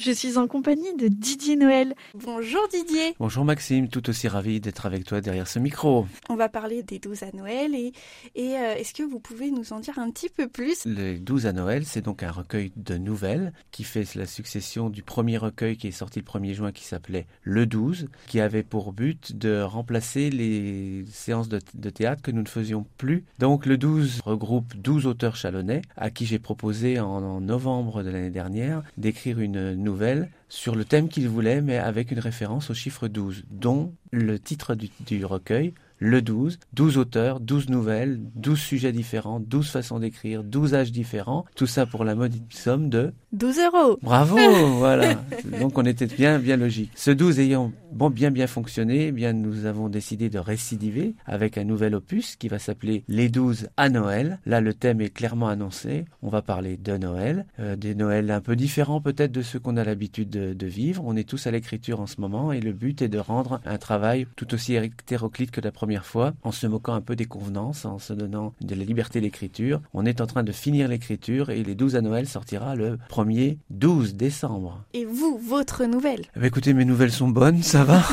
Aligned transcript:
Je 0.00 0.12
suis 0.12 0.38
en 0.38 0.48
compagnie 0.48 0.96
de 0.96 1.08
Didier 1.08 1.56
Noël. 1.56 1.94
Bonjour 2.14 2.66
Didier. 2.70 3.14
Bonjour 3.18 3.44
Maxime, 3.44 3.88
tout 3.88 4.08
aussi 4.08 4.28
ravi 4.28 4.58
d'être 4.58 4.86
avec 4.86 5.04
toi 5.04 5.20
derrière 5.20 5.46
ce 5.46 5.58
micro. 5.58 6.06
On 6.30 6.36
va 6.36 6.48
parler 6.48 6.82
des 6.82 6.98
12 6.98 7.22
à 7.24 7.26
Noël 7.34 7.74
et, 7.74 7.92
et 8.34 8.56
euh, 8.56 8.76
est-ce 8.76 8.94
que 8.94 9.02
vous 9.02 9.20
pouvez 9.20 9.50
nous 9.50 9.74
en 9.74 9.80
dire 9.80 9.98
un 9.98 10.10
petit 10.10 10.30
peu 10.30 10.48
plus? 10.48 10.86
Les 10.86 11.18
12 11.18 11.44
à 11.44 11.52
Noël, 11.52 11.84
c'est 11.84 12.00
donc 12.00 12.22
un 12.22 12.30
recueil 12.30 12.72
de 12.76 12.96
nouvelles 12.96 13.52
qui 13.72 13.84
fait 13.84 14.14
la 14.14 14.24
succession 14.24 14.88
du 14.88 15.02
premier 15.02 15.36
recueil 15.36 15.76
qui 15.76 15.88
est 15.88 15.90
sorti 15.90 16.20
le 16.20 16.24
1er 16.24 16.54
juin 16.54 16.72
qui 16.72 16.84
s'appelait 16.84 17.26
Le 17.42 17.66
12, 17.66 18.08
qui 18.26 18.40
avait 18.40 18.62
pour 18.62 18.94
but 18.94 19.36
de 19.36 19.60
remplacer 19.60 20.30
les 20.30 21.04
séances 21.12 21.50
de, 21.50 21.60
de 21.74 21.90
théâtre 21.90 22.22
que 22.22 22.30
nous 22.30 22.42
ne 22.42 22.48
faisions 22.48 22.86
plus. 22.96 23.26
Donc 23.38 23.66
le 23.66 23.76
12 23.76 24.22
regroupe 24.24 24.74
12 24.76 25.06
auteurs 25.06 25.36
chalonnais 25.36 25.82
à 25.98 26.08
qui 26.08 26.24
j'ai 26.24 26.38
proposé 26.38 26.98
en, 26.98 27.22
en 27.22 27.42
novembre 27.42 28.02
de 28.02 28.08
l'année 28.08 28.30
dernière 28.30 28.82
d'écrire 28.96 29.40
une 29.40 29.74
nouvelle 29.74 29.89
sur 30.48 30.74
le 30.74 30.84
thème 30.84 31.08
qu'il 31.08 31.28
voulait, 31.28 31.60
mais 31.60 31.78
avec 31.78 32.10
une 32.10 32.18
référence 32.18 32.70
au 32.70 32.74
chiffre 32.74 33.08
12, 33.08 33.44
dont 33.50 33.94
le 34.10 34.38
titre 34.38 34.74
du 34.74 35.24
recueil, 35.24 35.74
le 36.00 36.22
12, 36.22 36.58
12 36.72 36.96
auteurs, 36.96 37.40
12 37.40 37.68
nouvelles, 37.68 38.18
12 38.34 38.58
sujets 38.58 38.90
différents, 38.90 39.38
12 39.38 39.68
façons 39.68 39.98
d'écrire, 39.98 40.42
12 40.42 40.74
âges 40.74 40.92
différents, 40.92 41.44
tout 41.54 41.66
ça 41.66 41.84
pour 41.84 42.04
la 42.04 42.14
modique 42.14 42.54
somme 42.54 42.88
de 42.88 43.12
12 43.32 43.58
euros. 43.58 43.98
Bravo, 44.02 44.38
voilà. 44.78 45.14
Donc 45.60 45.76
on 45.78 45.84
était 45.84 46.06
bien 46.06 46.38
bien 46.38 46.56
logique. 46.56 46.90
Ce 46.96 47.10
12 47.10 47.38
ayant 47.40 47.70
bon 47.92 48.08
bien 48.08 48.30
bien 48.30 48.46
fonctionné, 48.46 49.08
eh 49.08 49.12
bien 49.12 49.34
nous 49.34 49.66
avons 49.66 49.88
décidé 49.90 50.30
de 50.30 50.38
récidiver 50.38 51.14
avec 51.26 51.58
un 51.58 51.64
nouvel 51.64 51.94
opus 51.94 52.34
qui 52.36 52.48
va 52.48 52.58
s'appeler 52.58 53.04
Les 53.06 53.28
12 53.28 53.68
à 53.76 53.90
Noël. 53.90 54.38
Là 54.46 54.60
le 54.62 54.72
thème 54.72 55.02
est 55.02 55.10
clairement 55.10 55.48
annoncé. 55.48 56.06
On 56.22 56.28
va 56.28 56.40
parler 56.40 56.78
de 56.78 56.96
Noël, 56.96 57.44
euh, 57.58 57.76
des 57.76 57.94
Noëls 57.94 58.30
un 58.30 58.40
peu 58.40 58.56
différents 58.56 59.02
peut-être 59.02 59.32
de 59.32 59.42
ceux 59.42 59.58
qu'on 59.60 59.76
a 59.76 59.84
l'habitude 59.84 60.30
de, 60.30 60.54
de, 60.54 60.66
vivre. 60.66 61.02
On 61.06 61.14
est 61.14 61.28
tous 61.28 61.46
à 61.46 61.50
l'écriture 61.50 62.00
en 62.00 62.06
ce 62.06 62.20
moment 62.20 62.52
et 62.52 62.60
le 62.60 62.72
but 62.72 63.02
est 63.02 63.08
de 63.08 63.18
rendre 63.18 63.60
un 63.66 63.76
travail 63.76 64.26
tout 64.36 64.54
aussi 64.54 64.74
hétéroclite 64.74 65.50
que 65.50 65.60
la 65.60 65.70
première 65.70 65.89
fois, 65.98 66.32
en 66.42 66.52
se 66.52 66.66
moquant 66.66 66.94
un 66.94 67.00
peu 67.00 67.16
des 67.16 67.26
convenances, 67.26 67.84
en 67.84 67.98
se 67.98 68.12
donnant 68.12 68.54
de 68.60 68.74
la 68.74 68.84
liberté 68.84 69.20
d'écriture. 69.20 69.80
On 69.92 70.06
est 70.06 70.20
en 70.20 70.26
train 70.26 70.42
de 70.42 70.52
finir 70.52 70.88
l'écriture 70.88 71.50
et 71.50 71.62
les 71.62 71.74
12 71.74 71.96
à 71.96 72.00
Noël 72.00 72.28
sortira 72.28 72.76
le 72.76 72.98
1er 73.10 73.58
12 73.70 74.14
décembre. 74.14 74.84
Et 74.94 75.04
vous, 75.04 75.38
votre 75.38 75.84
nouvelle? 75.84 76.22
Eh 76.36 76.38
bien, 76.38 76.48
Écoutez, 76.48 76.74
mes 76.74 76.84
nouvelles 76.84 77.12
sont 77.12 77.28
bonnes, 77.28 77.62
ça 77.62 77.84
va 77.84 78.02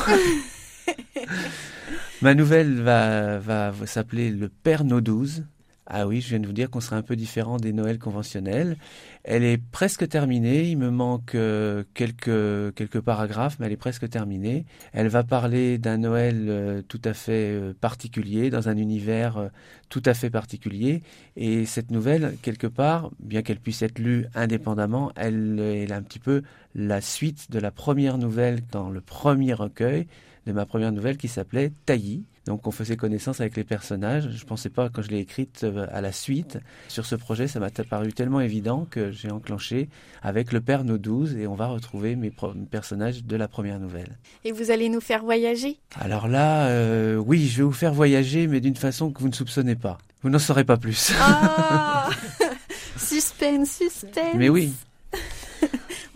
Ma 2.21 2.33
nouvelle 2.33 2.81
va, 2.81 3.37
va, 3.37 3.71
va 3.71 3.85
s'appeler 3.85 4.31
Le 4.31 4.49
Père 4.49 4.83
Nos 4.83 5.01
12. 5.01 5.43
Ah 5.89 6.05
oui, 6.05 6.19
je 6.19 6.27
viens 6.27 6.41
de 6.41 6.47
vous 6.47 6.53
dire 6.53 6.69
qu'on 6.69 6.81
serait 6.81 6.97
un 6.97 7.01
peu 7.01 7.15
différent 7.15 7.55
des 7.55 7.71
Noëls 7.71 7.97
conventionnels. 7.97 8.75
Elle 9.23 9.45
est 9.45 9.57
presque 9.57 10.07
terminée. 10.09 10.69
Il 10.69 10.77
me 10.77 10.89
manque 10.89 11.33
euh, 11.33 11.85
quelques 11.93 12.75
quelques 12.75 12.99
paragraphes, 12.99 13.55
mais 13.59 13.67
elle 13.67 13.71
est 13.71 13.77
presque 13.77 14.09
terminée. 14.09 14.65
Elle 14.91 15.07
va 15.07 15.23
parler 15.23 15.77
d'un 15.77 15.97
Noël 15.99 16.47
euh, 16.49 16.81
tout 16.81 17.01
à 17.05 17.13
fait 17.13 17.53
euh, 17.53 17.73
particulier, 17.73 18.49
dans 18.49 18.67
un 18.67 18.75
univers 18.75 19.49
tout 19.87 20.03
à 20.05 20.13
fait 20.13 20.29
particulier. 20.29 21.03
Et 21.37 21.65
cette 21.65 21.89
nouvelle, 21.89 22.35
quelque 22.41 22.67
part, 22.67 23.11
bien 23.19 23.41
qu'elle 23.41 23.59
puisse 23.59 23.81
être 23.81 23.99
lue 23.99 24.25
indépendamment, 24.35 25.13
elle 25.15 25.57
est 25.59 25.91
un 25.93 26.01
petit 26.01 26.19
peu 26.19 26.43
la 26.75 26.99
suite 26.99 27.49
de 27.49 27.59
la 27.59 27.71
première 27.71 28.17
nouvelle 28.17 28.59
dans 28.71 28.89
le 28.89 28.99
premier 28.99 29.53
recueil 29.53 30.07
de 30.47 30.53
ma 30.53 30.65
première 30.65 30.91
nouvelle 30.91 31.17
qui 31.17 31.27
s'appelait 31.27 31.71
Taillis. 31.85 32.23
Donc 32.45 32.65
on 32.65 32.71
faisait 32.71 32.95
connaissance 32.95 33.41
avec 33.41 33.57
les 33.57 33.65
personnages. 33.65 34.29
Je 34.31 34.41
ne 34.41 34.47
pensais 34.47 34.69
pas 34.69 34.89
quand 34.89 35.01
je 35.01 35.09
l'ai 35.09 35.19
écrite 35.19 35.65
à 35.91 35.99
la 35.99 36.13
suite. 36.13 36.57
Sur 36.87 37.05
ce 37.05 37.15
projet, 37.15 37.47
ça 37.47 37.59
m'a 37.59 37.69
paru 37.69 38.13
tellement 38.13 38.39
évident 38.39 38.87
que 38.89 39.11
j'ai 39.11 39.29
enclenché 39.29 39.89
avec 40.23 40.53
le 40.53 40.61
Père 40.61 40.85
Nos 40.85 40.97
12 40.97 41.35
et 41.35 41.45
on 41.45 41.55
va 41.55 41.67
retrouver 41.67 42.15
mes 42.15 42.31
personnages 42.71 43.25
de 43.25 43.35
la 43.35 43.49
première 43.49 43.79
nouvelle. 43.79 44.17
Et 44.45 44.53
vous 44.53 44.71
allez 44.71 44.87
nous 44.87 45.01
faire 45.01 45.23
voyager? 45.23 45.77
Alors 45.99 46.29
là, 46.29 46.67
euh, 46.67 47.17
oui, 47.17 47.47
je 47.47 47.57
vais 47.57 47.63
vous 47.63 47.73
faire 47.73 47.93
voyager, 47.93 48.47
mais 48.47 48.61
d'une 48.61 48.77
façon 48.77 49.11
que 49.11 49.19
vous 49.19 49.27
ne 49.27 49.35
soupçonnez 49.35 49.75
pas. 49.75 49.97
Vous 50.23 50.29
n'en 50.29 50.39
saurez 50.39 50.63
pas 50.63 50.77
plus. 50.77 51.11
Oh 51.19 52.09
suspense, 52.97 53.71
suspense. 53.71 54.35
Mais 54.35 54.49
oui. 54.49 54.73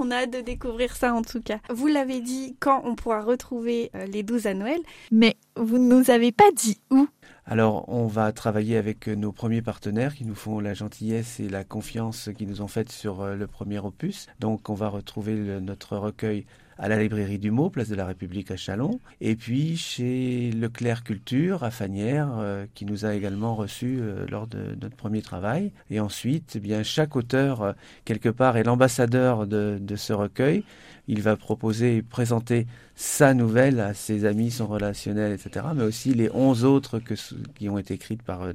On 0.04 0.10
a 0.10 0.24
hâte 0.24 0.34
de 0.34 0.42
découvrir 0.42 0.96
ça 0.96 1.14
en 1.14 1.22
tout 1.22 1.42
cas. 1.42 1.60
Vous 1.70 1.86
l'avez 1.86 2.22
dit 2.22 2.56
quand 2.60 2.82
on 2.86 2.96
pourra 2.96 3.22
retrouver 3.22 3.92
euh, 3.94 4.08
les 4.08 4.24
12 4.24 4.48
à 4.48 4.56
Noël, 4.56 4.80
mais 5.12 5.38
vous 5.56 5.78
ne 5.78 5.96
nous 5.96 6.10
avez 6.10 6.32
pas 6.32 6.50
dit 6.56 6.82
où. 6.90 7.08
Alors, 7.46 7.88
on 7.88 8.08
va 8.08 8.32
travailler 8.32 8.78
avec 8.78 9.08
nos 9.08 9.32
premiers 9.32 9.62
partenaires 9.62 10.16
qui 10.16 10.26
nous 10.26 10.34
font 10.34 10.60
la 10.60 10.74
gentillesse 10.74 11.40
et 11.40 11.50
la 11.50 11.64
confiance 11.64 12.30
qu'ils 12.36 12.48
nous 12.48 12.64
ont 12.64 12.68
faite 12.68 12.92
sur 12.92 13.28
le 13.28 13.46
premier 13.46 13.78
opus. 13.78 14.26
Donc, 14.40 14.70
on 14.72 14.74
va 14.74 14.90
retrouver 14.90 15.36
notre 15.62 15.98
recueil 15.98 16.48
à 16.82 16.90
la 16.90 16.98
librairie 16.98 17.38
du 17.38 17.52
mot, 17.52 17.70
place 17.70 17.90
de 17.90 17.96
la 17.96 18.08
République 18.08 18.50
à 18.50 18.58
Chalon, 18.58 19.00
et 19.22 19.36
puis 19.36 19.78
chez 19.78 20.50
Leclerc 20.52 21.04
Culture 21.04 21.64
à 21.64 21.70
Fanière, 21.70 22.30
euh, 22.40 22.66
qui 22.74 22.86
nous 22.86 23.06
a 23.06 23.14
également 23.14 23.54
reçus 23.54 24.00
euh, 24.02 24.26
lors 24.28 24.48
de 24.48 24.76
notre 24.82 24.96
premier 24.96 25.22
travail. 25.22 25.72
Et 25.92 26.00
ensuite, 26.00 26.54
eh 26.56 26.60
bien 26.60 26.82
chaque 26.82 27.16
auteur 27.16 27.62
euh, 27.62 27.74
quelque 28.04 28.30
part 28.30 28.58
est 28.58 28.64
l'ambassadeur 28.64 29.46
de, 29.46 29.78
de, 29.80 29.96
ce 29.96 30.12
recueil. 30.12 30.64
Il 31.08 31.22
va 31.22 31.38
proposer 31.38 32.02
présenter 32.02 32.66
sa 33.02 33.34
nouvelle 33.34 33.80
à 33.80 33.96
ses 33.96 34.26
amis, 34.26 34.52
son 34.52 34.68
relationnel, 34.68 35.32
etc., 35.34 35.66
mais 35.76 35.84
aussi 35.84 36.14
les 36.14 36.30
onze 36.36 36.64
autres 36.64 37.00
que, 37.00 37.16
qui 37.56 37.68
ont 37.68 37.80
été 37.80 37.96
écrites 37.96 38.22
par 38.22 38.44
euh, 38.44 38.54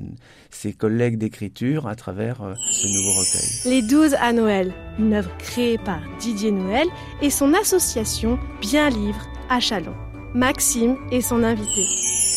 ses 0.51 0.73
collègues 0.73 1.19
d'écriture 1.19 1.89
à 1.89 1.97
travers 1.97 2.43
euh, 2.43 2.55
ce 2.71 2.87
nouveau 2.87 3.11
recueil. 3.11 3.73
Les 3.73 3.83
12 3.83 4.15
à 4.15 4.33
Noël, 4.33 4.73
une 5.01 5.15
œuvre 5.15 5.37
créée 5.39 5.79
par 5.79 5.99
Didier 6.21 6.53
Noël 6.53 6.87
et 7.21 7.31
son 7.31 7.55
association 7.55 8.39
Bien 8.61 8.89
Livre 8.89 9.27
à 9.51 9.59
Chalon. 9.59 9.97
Maxime 10.33 10.97
est 11.11 11.23
son 11.23 11.43
invité. 11.43 11.85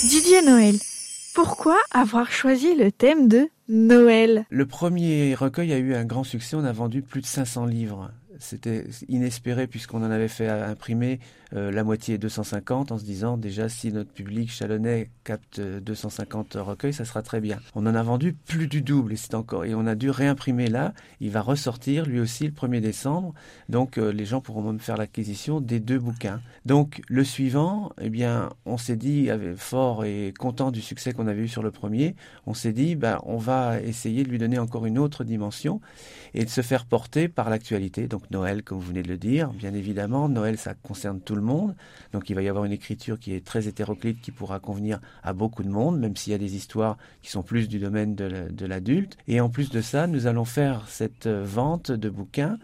Didier 0.09 0.42
Noël, 0.42 0.75
pourquoi 1.36 1.78
avoir 1.92 2.31
choisi 2.31 2.74
le 2.74 2.92
thème 2.92 3.28
de 3.28 3.50
Noël? 3.68 4.46
Le 4.50 4.66
premier 4.66 5.36
recueil 5.36 5.72
a 5.74 5.78
eu 5.78 5.94
un 5.94 6.06
grand 6.06 6.24
succès, 6.24 6.56
on 6.56 6.66
a 6.66 6.72
vendu 6.72 7.03
plus 7.03 7.22
de 7.22 7.28
500 7.28 7.68
livres 7.68 8.09
c'était 8.40 8.86
inespéré 9.08 9.68
puisqu'on 9.68 10.04
en 10.04 10.12
avait 10.12 10.28
fait 10.28 10.48
imprimer 10.48 11.20
euh, 11.56 11.72
la 11.72 11.84
moitié 11.84 12.18
250 12.18 12.92
en 12.92 12.98
se 12.98 13.04
disant 13.04 13.38
déjà 13.38 13.70
si 13.70 13.92
notre 13.92 14.12
public 14.12 14.52
chalonnais 14.52 15.10
capte 15.24 15.60
250 15.60 16.58
recueils, 16.60 16.94
ça 16.94 17.06
sera 17.06 17.22
très 17.22 17.42
bien. 17.42 17.60
On 17.76 17.86
en 17.88 17.96
a 17.96 18.04
vendu 18.04 18.34
plus 18.34 18.68
du 18.68 18.82
double 18.82 19.14
et 19.14 19.16
c'est 19.16 19.34
encore 19.34 19.66
et 19.66 19.74
on 19.74 19.88
a 19.88 19.96
dû 19.96 20.10
réimprimer 20.10 20.68
là. 20.68 20.94
Il 21.20 21.32
va 21.32 21.42
ressortir 21.42 22.06
lui 22.06 22.20
aussi 22.20 22.46
le 22.46 22.52
1er 22.52 22.82
décembre, 22.82 23.34
donc 23.68 23.98
euh, 23.98 24.12
les 24.12 24.26
gens 24.26 24.42
pourront 24.42 24.62
même 24.62 24.80
faire 24.80 24.98
l'acquisition 24.98 25.60
des 25.60 25.80
deux 25.80 26.00
bouquins. 26.00 26.42
Donc 26.66 27.02
le 27.08 27.24
suivant, 27.24 27.92
eh 28.00 28.10
bien, 28.10 28.50
on 28.66 28.78
s'est 28.78 28.96
dit 28.96 29.30
fort 29.58 30.06
et 30.06 30.34
content 30.38 30.72
du 30.72 30.82
succès 30.82 31.14
qu'on 31.14 31.28
avait 31.28 31.42
eu 31.42 31.48
sur 31.48 31.64
le 31.64 31.72
premier, 31.72 32.16
on 32.46 32.54
s'est 32.54 32.74
dit 32.74 32.96
ben 32.96 33.20
on 33.24 33.38
va 33.38 33.82
essayer 33.82 34.24
de 34.24 34.30
lui 34.30 34.38
donner 34.38 34.60
encore 34.60 34.86
une 34.86 35.00
autre 35.00 35.24
dimension 35.24 35.82
et 36.34 36.46
de 36.46 36.50
se 36.50 36.62
faire 36.62 36.86
porter 36.86 37.28
par 37.28 37.50
l'actualité. 37.50 38.08
Donc 38.08 38.29
Noël, 38.32 38.64
comme 38.64 38.78
vous 38.78 38.88
venez 38.88 39.04
de 39.04 39.08
le 39.08 39.18
dire, 39.18 39.50
bien 39.50 39.74
évidemment, 39.74 40.30
Noël, 40.30 40.58
ça 40.58 40.74
concerne 40.74 41.20
tout 41.20 41.36
le 41.36 41.42
monde. 41.42 41.76
Donc 42.14 42.30
il 42.30 42.36
va 42.36 42.42
y 42.42 42.50
avoir 42.50 42.66
une 42.66 42.72
écriture 42.72 43.20
qui 43.20 43.34
est 43.34 43.46
très 43.46 43.68
hétéroclite, 43.68 44.22
qui 44.22 44.31
pourra 44.31 44.60
convenir 44.60 45.00
à 45.24 45.34
beaucoup 45.34 45.64
de 45.64 45.70
monde, 45.70 46.00
même 46.00 46.16
s'il 46.16 46.31
y 46.31 46.36
a 46.36 46.40
des 46.40 46.56
histoires 46.56 46.98
qui 47.22 47.31
sont 47.31 47.44
plus 47.44 47.68
du 47.68 47.80
domaine 47.80 48.16
de 48.16 48.66
l'adulte. 48.66 49.18
Et 49.28 49.42
en 49.42 49.50
plus 49.50 49.70
de 49.70 49.81
ça, 49.81 50.08
nous 50.08 50.28
allons 50.28 50.46
faire 50.46 50.88
cette 50.88 51.28
vente 51.28 51.92
de 51.92 52.10
bouquins 52.10 52.58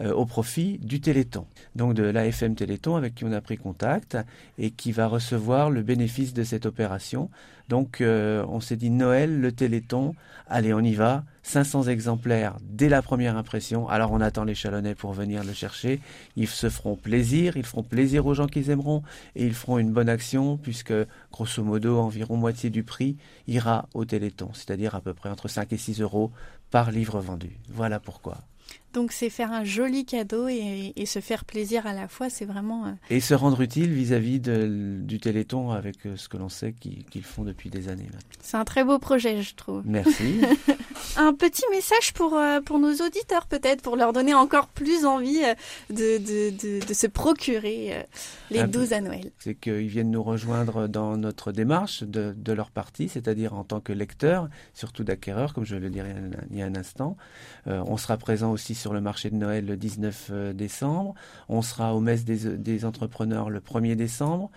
euh, 0.00 0.12
au 0.12 0.24
profit 0.24 0.78
du 0.78 1.00
Téléthon, 1.00 1.46
donc 1.74 1.92
de 1.92 2.02
l'AFM 2.02 2.54
Téléthon 2.54 2.96
avec 2.96 3.14
qui 3.14 3.24
on 3.24 3.32
a 3.32 3.40
pris 3.42 3.58
contact 3.58 4.16
et 4.56 4.70
qui 4.70 4.92
va 4.92 5.06
recevoir 5.06 5.68
le 5.68 5.82
bénéfice 5.82 6.32
de 6.32 6.42
cette 6.42 6.64
opération. 6.64 7.28
Donc 7.68 8.00
euh, 8.00 8.42
on 8.48 8.60
s'est 8.60 8.76
dit 8.76 8.88
Noël, 8.88 9.40
le 9.40 9.52
Téléthon, 9.52 10.14
allez 10.48 10.72
on 10.72 10.80
y 10.80 10.94
va, 10.94 11.24
500 11.42 11.84
exemplaires 11.88 12.56
dès 12.62 12.88
la 12.88 13.02
première 13.02 13.36
impression. 13.36 13.88
Alors 13.88 14.12
on 14.12 14.22
attend 14.22 14.44
les 14.44 14.54
Chalonnais 14.54 14.94
pour 14.94 15.12
venir 15.12 15.44
le 15.44 15.52
chercher. 15.52 16.00
Ils 16.34 16.48
se 16.48 16.70
feront 16.70 16.96
plaisir, 16.96 17.58
ils 17.58 17.66
feront 17.66 17.82
plaisir 17.82 18.24
aux 18.24 18.32
gens 18.32 18.46
qu'ils 18.46 18.70
aimeront 18.70 19.02
et 19.36 19.44
ils 19.44 19.54
feront 19.54 19.78
une 19.78 19.92
bonne 19.92 20.08
action 20.08 20.56
puisque 20.56 20.94
grosso 21.30 21.62
modo 21.62 21.98
environ 21.98 22.36
moitié 22.36 22.70
du 22.70 22.84
prix 22.84 23.18
ira 23.48 23.86
au 23.92 24.06
Téléthon, 24.06 24.50
c'est-à-dire 24.54 24.94
à 24.94 25.02
peu 25.02 25.12
près 25.12 25.28
entre 25.28 25.48
5 25.48 25.70
et 25.74 25.76
6 25.76 26.00
euros 26.00 26.30
par 26.70 26.90
livre 26.90 27.20
vendu. 27.20 27.58
Voilà 27.68 28.00
pourquoi. 28.00 28.38
Donc 28.92 29.12
c'est 29.12 29.30
faire 29.30 29.52
un 29.52 29.62
joli 29.62 30.04
cadeau 30.04 30.48
et, 30.48 30.92
se 31.06 31.20
faire 31.20 31.44
plaisir 31.44 31.86
à 31.86 31.92
la 31.92 32.08
fois, 32.08 32.28
c'est 32.28 32.44
vraiment... 32.44 32.86
Euh, 32.86 32.92
et 33.08 33.20
se 33.20 33.34
rendre 33.34 33.60
utile 33.60 33.92
vis-à-vis 33.92 34.40
du 34.40 35.18
Téléthon 35.20 35.70
avec 35.70 36.06
euh, 36.06 36.16
ce 36.16 36.28
que 36.28 36.36
l'on 36.36 36.48
sait 36.48 36.72
qu'ils 36.72 37.24
font 37.24 37.44
depuis 37.44 37.70
des 37.70 37.88
années. 37.88 38.08
C'est 38.40 38.56
un 38.56 38.64
très 38.64 38.84
beau 38.84 38.98
projet, 38.98 39.42
je 39.42 39.54
trouve. 39.54 39.82
Merci. 39.84 40.40
un 41.20 41.34
petit 41.34 41.64
message 41.70 42.12
pour, 42.12 42.34
euh, 42.36 42.60
pour 42.60 42.78
nos 42.78 42.92
auditeurs 42.94 43.46
peut-être, 43.46 43.82
pour 43.82 43.96
leur 43.96 44.12
donner 44.12 44.34
encore 44.34 44.68
plus 44.68 45.04
envie 45.04 45.40
de, 45.90 46.18
de, 46.18 46.80
de, 46.86 46.94
se 46.94 47.06
procurer 47.06 48.06
les 48.50 48.64
12 48.64 48.92
à 48.92 49.00
Noël. 49.00 49.30
C'est 49.38 49.54
qu'ils 49.54 49.86
viennent 49.86 50.10
nous 50.10 50.22
rejoindre 50.22 50.88
dans 50.88 51.16
notre 51.16 51.52
démarche 51.52 52.02
de, 52.02 52.34
de 52.36 52.52
leur 52.52 52.70
partie, 52.70 53.08
c'est-à-dire 53.08 53.54
en 53.54 53.64
tant 53.64 53.80
que 53.80 53.92
lecteur, 53.92 54.48
surtout 54.74 55.04
d'acquéreur, 55.04 55.54
comme 55.54 55.64
je 55.64 55.76
le 55.76 55.90
dirais 55.90 56.14
il 56.50 56.58
y 56.58 56.62
a 56.62 56.66
un 56.66 56.74
instant. 56.74 57.16
on 57.66 57.96
sera 57.96 58.16
présent 58.16 58.50
aussi 58.50 58.74
sur 58.74 58.92
le 58.92 59.00
marché 59.00 59.30
de 59.30 59.36
Noël 59.36 59.66
le 59.66 59.76
19 59.76 60.30
euh, 60.30 60.52
décembre. 60.52 61.14
On 61.48 61.62
sera 61.62 61.94
au 61.94 62.00
messe 62.00 62.24
des, 62.24 62.84
entrepreneurs 62.84 63.50
le 63.50 63.60
1er 63.60 63.94
décembre. 63.94 64.50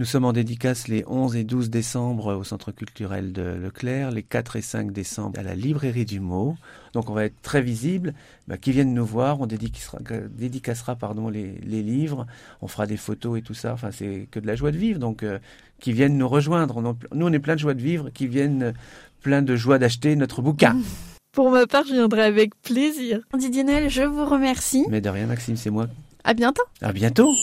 Nous 0.00 0.06
sommes 0.06 0.24
en 0.24 0.32
dédicace 0.32 0.88
les 0.88 1.04
11 1.06 1.36
et 1.36 1.44
12 1.44 1.68
décembre 1.68 2.34
au 2.34 2.42
Centre 2.42 2.72
culturel 2.72 3.34
de 3.34 3.42
Leclerc, 3.42 4.10
les 4.12 4.22
4 4.22 4.56
et 4.56 4.62
5 4.62 4.92
décembre 4.92 5.38
à 5.38 5.42
la 5.42 5.54
librairie 5.54 6.06
du 6.06 6.20
mot. 6.20 6.56
Donc 6.94 7.10
on 7.10 7.12
va 7.12 7.26
être 7.26 7.42
très 7.42 7.60
visible. 7.60 8.14
Bah, 8.48 8.56
qui 8.56 8.72
viennent 8.72 8.94
nous 8.94 9.04
voir, 9.04 9.42
on 9.42 9.46
dédicacera, 9.46 9.98
dédicacera 10.30 10.96
pardon, 10.96 11.28
les, 11.28 11.52
livres, 11.60 12.26
on 12.62 12.66
fera 12.66 12.86
des 12.86 12.96
photos 12.96 13.40
et 13.40 13.42
tout 13.42 13.52
ça. 13.52 13.74
Enfin, 13.74 13.90
c'est 13.92 14.26
que 14.30 14.40
de 14.40 14.46
la 14.46 14.56
joie 14.56 14.70
de 14.70 14.78
vivre. 14.78 14.98
Donc 14.98 15.22
euh, 15.22 15.38
qui 15.80 15.92
viennent 15.92 16.16
nous 16.16 16.28
rejoindre. 16.28 16.80
nous, 16.80 17.26
on 17.26 17.32
est 17.34 17.38
plein 17.38 17.56
de 17.56 17.60
joie 17.60 17.74
de 17.74 17.82
vivre, 17.82 18.08
qui 18.08 18.26
viennent 18.26 18.72
plein 19.20 19.42
de 19.42 19.54
joie 19.54 19.78
d'acheter 19.78 20.16
notre 20.16 20.40
bouquin. 20.40 20.78
Pour 21.32 21.50
ma 21.50 21.66
part, 21.66 21.84
je 21.86 21.92
viendrai 21.92 22.22
avec 22.22 22.58
plaisir. 22.62 23.20
Didier 23.36 23.64
Noël, 23.64 23.90
je 23.90 24.04
vous 24.04 24.24
remercie. 24.24 24.86
Mais 24.88 25.02
de 25.02 25.10
rien, 25.10 25.26
Maxime, 25.26 25.56
c'est 25.56 25.68
moi. 25.68 25.88
À 26.24 26.32
bientôt. 26.32 26.64
À 26.80 26.90
bientôt. 26.94 27.34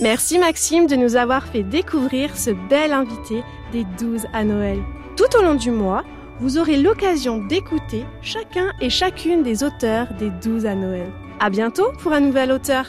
Merci 0.00 0.38
Maxime 0.38 0.86
de 0.86 0.94
nous 0.94 1.16
avoir 1.16 1.44
fait 1.48 1.64
découvrir 1.64 2.36
ce 2.36 2.50
bel 2.50 2.92
invité 2.92 3.42
des 3.72 3.84
12 3.98 4.26
à 4.32 4.44
Noël. 4.44 4.78
Tout 5.16 5.36
au 5.36 5.42
long 5.42 5.56
du 5.56 5.72
mois, 5.72 6.04
vous 6.38 6.56
aurez 6.56 6.76
l'occasion 6.76 7.38
d'écouter 7.38 8.04
chacun 8.22 8.70
et 8.80 8.90
chacune 8.90 9.42
des 9.42 9.64
auteurs 9.64 10.06
des 10.14 10.30
12 10.30 10.66
à 10.66 10.76
Noël. 10.76 11.10
À 11.40 11.50
bientôt 11.50 11.90
pour 12.00 12.12
un 12.12 12.20
nouvel 12.20 12.52
auteur. 12.52 12.86